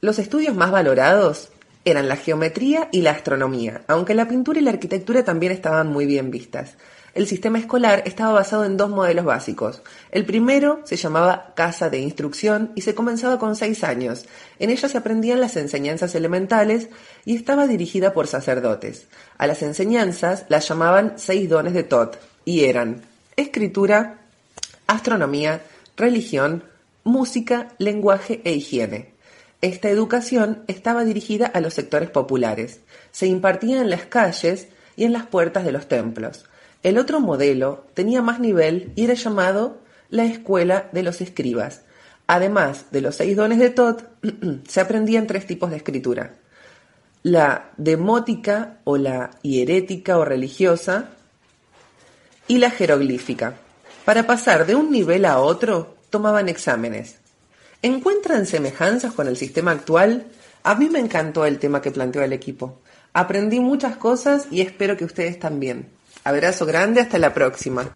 Los 0.00 0.18
estudios 0.18 0.54
más 0.54 0.70
valorados 0.70 1.50
eran 1.84 2.08
la 2.08 2.16
geometría 2.16 2.88
y 2.90 3.02
la 3.02 3.10
astronomía, 3.10 3.82
aunque 3.88 4.14
la 4.14 4.28
pintura 4.28 4.60
y 4.60 4.62
la 4.62 4.70
arquitectura 4.70 5.24
también 5.24 5.52
estaban 5.52 5.88
muy 5.88 6.06
bien 6.06 6.30
vistas 6.30 6.76
el 7.14 7.26
sistema 7.26 7.58
escolar 7.58 8.02
estaba 8.06 8.32
basado 8.32 8.64
en 8.64 8.76
dos 8.76 8.88
modelos 8.88 9.24
básicos. 9.24 9.82
El 10.10 10.24
primero 10.24 10.80
se 10.84 10.96
llamaba 10.96 11.52
Casa 11.54 11.90
de 11.90 11.98
Instrucción 11.98 12.72
y 12.74 12.80
se 12.80 12.94
comenzaba 12.94 13.38
con 13.38 13.54
seis 13.54 13.84
años. 13.84 14.24
En 14.58 14.70
ella 14.70 14.88
se 14.88 14.96
aprendían 14.96 15.40
las 15.40 15.56
enseñanzas 15.56 16.14
elementales 16.14 16.88
y 17.24 17.36
estaba 17.36 17.66
dirigida 17.66 18.14
por 18.14 18.26
sacerdotes. 18.26 19.06
A 19.36 19.46
las 19.46 19.62
enseñanzas 19.62 20.46
las 20.48 20.66
llamaban 20.66 21.14
seis 21.16 21.48
dones 21.48 21.74
de 21.74 21.82
Tot 21.82 22.18
y 22.44 22.64
eran 22.64 23.02
escritura, 23.36 24.18
astronomía, 24.86 25.62
religión, 25.96 26.64
música, 27.04 27.68
lenguaje 27.78 28.40
e 28.44 28.52
higiene. 28.52 29.12
Esta 29.60 29.90
educación 29.90 30.64
estaba 30.66 31.04
dirigida 31.04 31.46
a 31.46 31.60
los 31.60 31.74
sectores 31.74 32.10
populares. 32.10 32.80
Se 33.10 33.26
impartía 33.26 33.80
en 33.80 33.90
las 33.90 34.06
calles 34.06 34.68
y 34.96 35.04
en 35.04 35.12
las 35.12 35.26
puertas 35.26 35.64
de 35.64 35.72
los 35.72 35.88
templos. 35.88 36.46
El 36.82 36.98
otro 36.98 37.20
modelo 37.20 37.86
tenía 37.94 38.22
más 38.22 38.40
nivel 38.40 38.92
y 38.96 39.04
era 39.04 39.14
llamado 39.14 39.78
la 40.10 40.24
Escuela 40.24 40.88
de 40.92 41.02
los 41.02 41.20
Escribas. 41.20 41.82
Además 42.26 42.86
de 42.90 43.00
los 43.00 43.16
seis 43.16 43.36
dones 43.36 43.58
de 43.58 43.70
Tot, 43.70 44.04
se 44.68 44.80
aprendían 44.80 45.26
tres 45.26 45.46
tipos 45.46 45.70
de 45.70 45.76
escritura. 45.76 46.34
La 47.22 47.70
demótica 47.76 48.78
o 48.84 48.96
la 48.96 49.30
hierética 49.42 50.18
o 50.18 50.24
religiosa 50.24 51.10
y 52.48 52.58
la 52.58 52.70
jeroglífica. 52.70 53.54
Para 54.04 54.26
pasar 54.26 54.66
de 54.66 54.74
un 54.74 54.90
nivel 54.90 55.24
a 55.24 55.38
otro, 55.38 55.94
tomaban 56.10 56.48
exámenes. 56.48 57.16
¿Encuentran 57.80 58.46
semejanzas 58.46 59.12
con 59.12 59.28
el 59.28 59.36
sistema 59.36 59.70
actual? 59.70 60.26
A 60.64 60.74
mí 60.74 60.88
me 60.88 60.98
encantó 60.98 61.46
el 61.46 61.60
tema 61.60 61.80
que 61.80 61.92
planteó 61.92 62.22
el 62.22 62.32
equipo. 62.32 62.80
Aprendí 63.12 63.60
muchas 63.60 63.96
cosas 63.96 64.46
y 64.50 64.60
espero 64.60 64.96
que 64.96 65.04
ustedes 65.04 65.38
también. 65.38 65.88
Abrazo 66.24 66.66
grande, 66.66 67.00
hasta 67.00 67.18
la 67.18 67.34
próxima. 67.34 67.90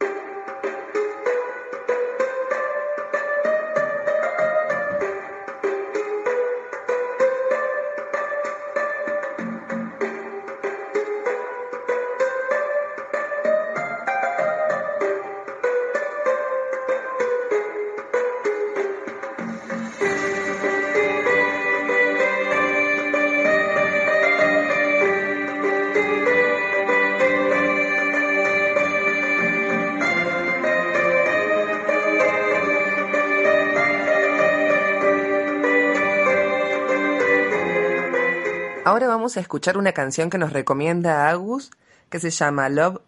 Ahora 38.87 39.09
vamos 39.09 39.37
a 39.37 39.41
escuchar 39.41 39.79
una 39.79 39.91
canción 39.91 40.31
que 40.31 40.39
nos 40.39 40.53
recomienda 40.53 41.29
Agus, 41.29 41.73
que 42.09 42.21
se 42.21 42.31
llama 42.31 42.69
Love 42.69 43.01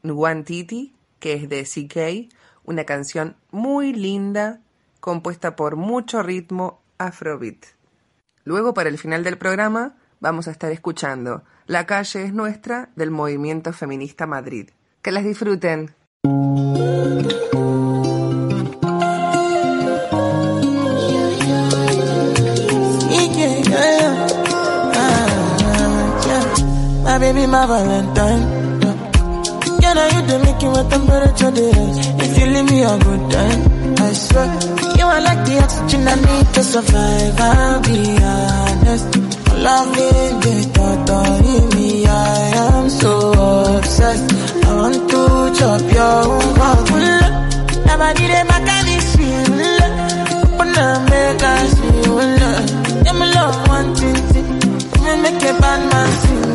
Titi, 0.44 0.92
que 1.20 1.34
es 1.34 1.48
de 1.48 1.62
CK, 1.62 2.34
una 2.64 2.82
canción 2.82 3.36
muy 3.52 3.92
linda, 3.92 4.58
compuesta 4.98 5.54
por 5.54 5.76
mucho 5.76 6.20
ritmo 6.24 6.80
afrobeat. 6.98 7.64
Luego, 8.42 8.74
para 8.74 8.88
el 8.88 8.98
final 8.98 9.22
del 9.22 9.38
programa, 9.38 9.94
vamos 10.18 10.48
a 10.48 10.50
estar 10.50 10.72
escuchando 10.72 11.44
La 11.68 11.86
calle 11.86 12.24
es 12.24 12.34
nuestra 12.34 12.88
del 12.96 13.12
Movimiento 13.12 13.72
Feminista 13.72 14.26
Madrid. 14.26 14.70
Que 15.00 15.12
las 15.12 15.22
disfruten. 15.22 15.94
Baby, 27.18 27.46
my 27.46 27.66
Valentine. 27.66 28.42
Yeah, 29.82 29.92
now 29.94 30.06
you 30.14 30.22
do 30.26 30.38
make 30.44 30.62
my 30.62 30.82
temperature 30.90 31.50
rise. 31.50 31.98
If 32.24 32.38
you 32.38 32.46
leave 32.46 32.70
me 32.70 32.82
a 32.82 32.98
good 32.98 33.30
time, 33.30 33.60
I 33.98 34.12
swear. 34.12 34.48
You 34.98 35.06
are 35.06 35.20
like 35.20 35.42
the 35.46 35.58
oxygen 35.62 36.08
I 36.08 36.14
need 36.14 36.46
to 36.54 36.62
survive. 36.62 37.40
I'll 37.40 37.80
be 37.82 38.00
honest. 38.22 39.08
Love 39.66 39.88
me, 39.96 40.08
totally 40.76 41.58
me. 41.74 42.06
I 42.06 42.12
am 42.66 42.90
so 42.90 43.12
obsessed. 43.76 44.32
I 44.66 44.74
want 44.76 45.10
to 45.10 45.20
chop 45.58 45.82
your 45.98 46.18
own 46.34 46.48
Never 47.86 48.10
did 48.18 48.30
a 48.30 48.42
mechanism. 48.52 49.58
Open 50.38 50.78
up, 50.86 51.10
make 51.10 51.42
us 51.42 51.70
feel 51.80 52.14
love. 52.42 53.16
My 53.18 53.26
love, 53.34 53.68
one 53.68 53.94
thing. 53.96 54.18
Make 55.22 55.42
a 55.42 55.52
bad 55.60 55.80
man 55.90 56.12
sing. 56.20 56.47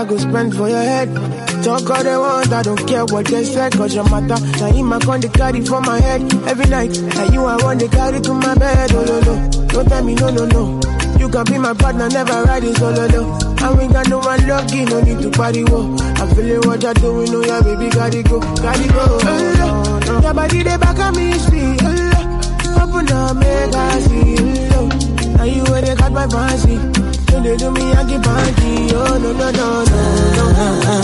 I 0.00 0.04
go 0.04 0.16
spend 0.16 0.56
for 0.56 0.66
your 0.66 0.80
head. 0.80 1.49
Talk 1.62 1.90
all 1.90 2.02
they 2.02 2.16
want, 2.16 2.52
I 2.52 2.62
don't 2.62 2.86
care 2.88 3.04
what 3.04 3.26
they 3.26 3.44
say, 3.44 3.70
cause 3.70 3.94
your 3.94 4.04
matter. 4.08 4.40
Now 4.58 4.74
in 4.74 4.86
my 4.86 4.98
con, 4.98 5.20
they 5.20 5.28
carry 5.28 5.60
for 5.64 5.80
my 5.80 6.00
head 6.00 6.22
every 6.46 6.66
night. 6.66 6.98
Now 7.00 7.24
you 7.32 7.44
I 7.44 7.56
want, 7.62 7.80
they 7.80 7.88
carry 7.88 8.20
to 8.20 8.32
my 8.34 8.54
bed, 8.54 8.90
oh 8.94 9.04
no 9.04 9.20
no. 9.20 9.50
Don't 9.68 9.88
tell 9.88 10.04
me 10.04 10.14
no 10.14 10.30
no 10.30 10.46
no. 10.46 10.80
You 11.18 11.28
can 11.28 11.44
be 11.44 11.58
my 11.58 11.74
partner, 11.74 12.08
never 12.08 12.42
ride 12.44 12.64
it 12.64 12.76
solo 12.76 13.04
oh, 13.04 13.06
no. 13.08 13.66
And 13.66 13.78
we 13.78 13.92
got 13.92 14.08
no 14.08 14.18
one 14.20 14.46
lucky, 14.48 14.84
no 14.86 15.00
need 15.02 15.20
to 15.20 15.30
party, 15.30 15.64
whoa. 15.64 15.94
I 16.00 16.34
feel 16.34 16.50
it, 16.50 16.66
what 16.66 16.82
you're 16.82 16.94
doing, 16.94 17.28
oh 17.34 17.44
yeah, 17.44 17.60
baby, 17.60 17.90
gotta 17.90 18.22
go, 18.22 18.40
gotta 18.40 18.88
go. 18.88 19.18
Oh, 19.20 19.54
no, 19.58 19.98
no. 20.14 20.20
Your 20.22 20.34
body, 20.34 20.62
they 20.62 20.76
back 20.78 20.98
on 20.98 21.14
me, 21.16 21.32
speed, 21.34 21.78
oh, 21.82 22.82
Open 22.82 23.12
up, 23.12 23.36
make 23.36 23.74
I 23.74 24.00
see, 24.00 24.36
oh, 24.74 24.88
no. 24.88 25.36
Now 25.36 25.44
you 25.44 25.62
where 25.64 25.82
they 25.82 25.94
got 25.94 26.12
my 26.12 26.26
fancy. 26.26 26.99
When 27.32 27.42
they 27.44 27.56
do 27.56 27.70
me, 27.70 27.92
I 27.92 28.04
get 28.04 28.22
panty. 28.22 28.92
Oh, 28.92 29.18
no, 29.18 29.32
no, 29.32 29.50
no, 29.50 29.84
no, 29.84 30.50
no. 30.52 31.00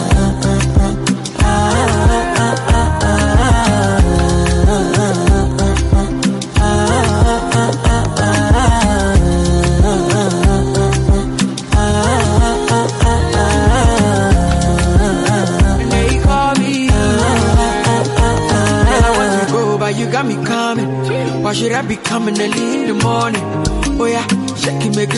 They 2.67 2.76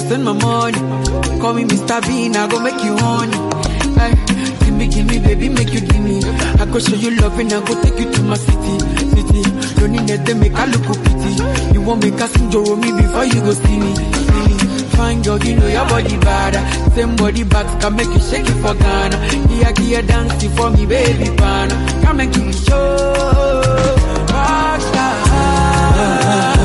spend 0.08 0.24
my 0.24 0.32
money. 0.32 0.78
Call 1.40 1.52
me 1.54 1.64
Mr. 1.64 2.00
Bean, 2.06 2.36
I 2.36 2.46
go 2.48 2.60
make 2.60 2.82
you 2.82 2.96
honey. 2.96 3.36
Ay, 4.00 4.14
give 4.64 4.74
me, 4.74 4.86
give 4.88 5.06
me, 5.06 5.18
baby, 5.18 5.48
make 5.48 5.72
you 5.72 5.80
give 5.80 6.00
me. 6.00 6.20
I 6.60 6.64
go 6.66 6.78
show 6.78 6.94
you 6.96 7.10
love 7.20 7.38
and 7.38 7.52
I 7.52 7.60
go 7.64 7.74
take 7.82 7.98
you 8.00 8.10
to 8.12 8.22
my 8.22 8.36
city, 8.36 8.78
city. 9.14 9.42
Don't 9.78 9.92
need 9.92 10.26
to 10.26 10.34
make 10.34 10.54
I 10.54 10.64
look 10.66 10.84
pity. 11.04 11.74
You 11.74 11.80
want 11.82 12.02
me 12.04 12.10
casting 12.12 12.50
Joro 12.50 12.76
me 12.76 12.90
before 12.92 13.24
you 13.24 13.40
go 13.40 13.52
see 13.52 13.78
me, 13.78 13.94
see 13.94 14.46
me. 14.46 14.54
fine, 14.96 15.22
girl, 15.22 15.38
you 15.44 15.56
know 15.56 15.66
your 15.68 15.86
body 15.88 16.16
bad. 16.18 16.54
Same 16.94 17.16
body 17.16 17.44
back 17.44 17.80
can 17.80 17.96
make 17.96 18.08
you 18.08 18.20
shake 18.20 18.46
it 18.48 18.58
for 18.62 18.74
Ghana. 18.74 19.16
Here, 19.48 19.72
here, 19.78 20.02
dance 20.02 20.42
it 20.42 20.50
for 20.56 20.70
me, 20.70 20.86
baby, 20.86 21.28
pan. 21.36 21.68
Come 22.02 22.20
and 22.20 22.32
give 22.34 22.46
me 22.46 22.52
show. 22.52 22.96
Rockstar. 24.32 26.57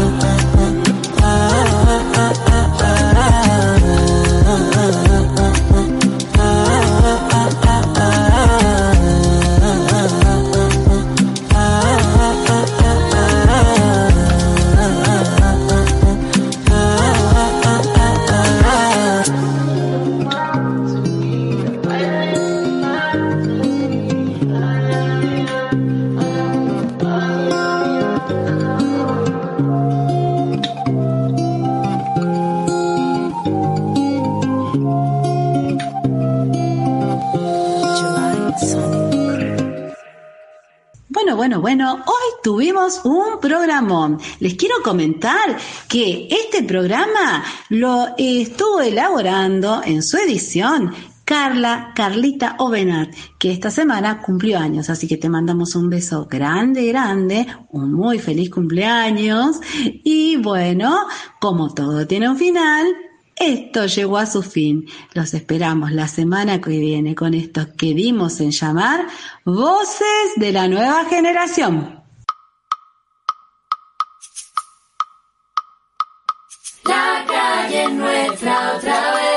Un 43.03 43.39
programón. 43.39 44.19
Les 44.39 44.55
quiero 44.55 44.75
comentar 44.83 45.57
que 45.87 46.27
este 46.29 46.63
programa 46.63 47.43
lo 47.69 48.07
estuvo 48.17 48.81
elaborando 48.81 49.81
en 49.83 50.03
su 50.03 50.17
edición 50.17 50.93
Carla, 51.25 51.93
Carlita 51.95 52.55
Ovenat, 52.59 53.13
que 53.39 53.51
esta 53.51 53.71
semana 53.71 54.21
cumplió 54.21 54.59
años, 54.59 54.89
así 54.89 55.07
que 55.07 55.17
te 55.17 55.29
mandamos 55.29 55.75
un 55.75 55.89
beso 55.89 56.27
grande, 56.29 56.85
grande, 56.87 57.47
un 57.71 57.93
muy 57.93 58.19
feliz 58.19 58.49
cumpleaños 58.49 59.61
y 60.03 60.35
bueno, 60.35 61.07
como 61.39 61.73
todo 61.73 62.05
tiene 62.05 62.29
un 62.29 62.37
final, 62.37 62.85
esto 63.35 63.85
llegó 63.85 64.17
a 64.17 64.25
su 64.25 64.43
fin. 64.43 64.85
Los 65.13 65.33
esperamos 65.33 65.91
la 65.91 66.07
semana 66.07 66.59
que 66.59 66.77
viene 66.77 67.15
con 67.15 67.33
esto 67.33 67.67
que 67.77 67.93
dimos 67.93 68.39
en 68.41 68.51
llamar 68.51 69.07
Voces 69.45 70.33
de 70.35 70.51
la 70.51 70.67
Nueva 70.67 71.05
Generación. 71.05 72.02
La 76.85 77.25
calle 77.25 77.83
es 77.83 77.91
nuestra 77.91 78.73
otra 78.75 79.15
vez. 79.15 79.33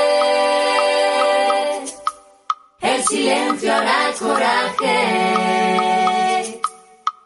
El 2.81 3.03
silencio 3.05 3.73
hará 3.73 4.09
el 4.09 4.15
coraje. 4.15 4.97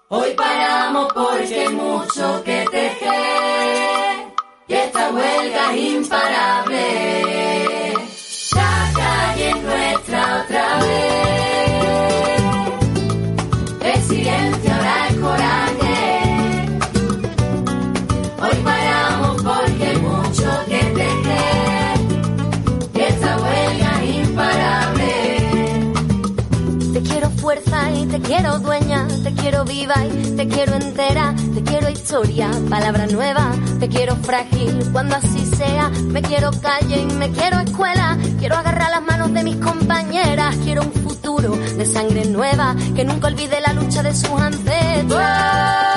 Hoy 0.10 0.34
paramos 0.36 1.12
porque 1.14 1.62
hay 1.62 1.70
mucho 1.70 2.44
que 2.44 2.66
tejer. 2.70 4.28
Y 4.68 4.74
esta 4.74 5.10
huelga 5.10 5.74
es 5.74 5.78
imparable. 5.82 6.84
La 8.56 8.92
calle 8.96 9.50
es 9.50 9.58
nuestra 9.64 10.44
otra 10.44 10.80
vez. 10.80 11.31
Quiero 28.32 28.60
dueña, 28.60 29.06
te 29.26 29.34
quiero 29.34 29.66
viva 29.66 29.94
y 30.06 30.38
te 30.38 30.48
quiero 30.48 30.76
entera, 30.76 31.36
te 31.54 31.62
quiero 31.64 31.90
historia, 31.90 32.50
palabra 32.70 33.06
nueva, 33.08 33.52
te 33.78 33.90
quiero 33.90 34.16
frágil 34.16 34.90
cuando 34.94 35.18
así 35.18 35.46
sea, 35.46 35.90
me 35.90 36.22
quiero 36.22 36.50
calle 36.62 37.02
y 37.02 37.14
me 37.14 37.30
quiero 37.32 37.60
escuela, 37.60 38.18
quiero 38.40 38.56
agarrar 38.56 38.90
las 38.90 39.04
manos 39.04 39.34
de 39.34 39.44
mis 39.44 39.58
compañeras, 39.58 40.56
quiero 40.64 40.84
un 40.84 40.94
futuro 40.94 41.58
de 41.58 41.86
sangre 41.86 42.24
nueva, 42.24 42.74
que 42.96 43.04
nunca 43.04 43.28
olvide 43.28 43.60
la 43.60 43.74
lucha 43.74 44.02
de 44.02 44.16
sus 44.16 44.40
ancestros. 44.40 45.91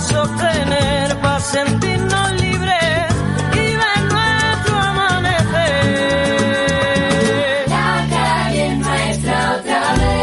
Sostener, 0.00 1.20
para 1.20 1.40
sentirnos 1.40 2.32
libres 2.40 3.06
y 3.52 3.76
ver 3.82 4.02
nuestro 4.12 4.76
amanecer. 4.76 5.34
La 7.68 8.06
calle 8.10 8.66
es 8.66 8.78
nuestra 8.78 9.52
otra 9.58 9.80
vez. 9.94 10.16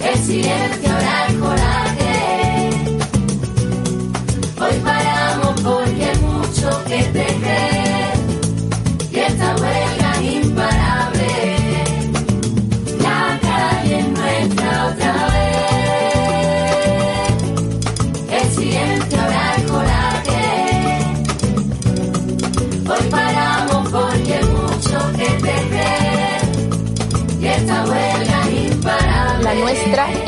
El 0.00 0.18
silencio 0.18 0.90
hará 0.96 1.28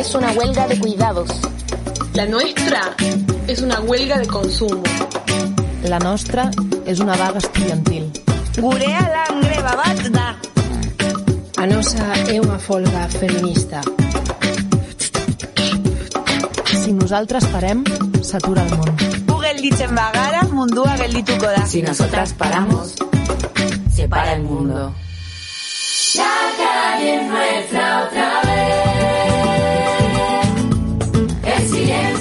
es 0.03 0.17
una 0.17 0.33
huelga 0.33 0.67
de 0.67 0.81
cuidados. 0.81 1.31
La 2.15 2.27
nuestra 2.27 2.81
és 3.47 3.61
una 3.63 3.79
huelga 3.81 4.19
de 4.19 4.27
consumo. 4.27 4.83
La 5.85 6.01
nostra 6.01 6.51
és 6.87 6.99
una 6.99 7.15
vaga 7.17 7.39
estudiantil. 7.39 8.09
Gurea 8.57 9.03
langre 9.13 9.63
bat 9.63 10.03
da. 10.11 10.27
A 11.63 11.67
nosa 11.71 12.09
é 12.27 12.41
unha 12.43 12.59
folga 12.59 13.07
feminista. 13.15 13.79
Si 16.83 16.91
nosaltres 16.99 17.47
parem, 17.55 17.85
s'atura 18.27 18.67
el 18.67 18.75
món. 18.75 18.91
Gu 19.31 19.37
gelditzen 19.47 19.95
bagara, 19.95 20.43
mundua 20.51 20.97
geldituko 20.99 21.47
da. 21.47 21.63
Si 21.67 21.81
nosotras 21.81 22.35
paramos, 22.35 22.97
se 23.95 24.09
para 24.09 24.35
el 24.35 24.43
mundo. 24.43 24.91
La 26.19 26.35
calle 26.59 27.15
es 27.15 27.31
nuestra 27.31 28.03
otra 28.03 28.43
vez. 28.51 28.92
Yeah. 31.75 32.12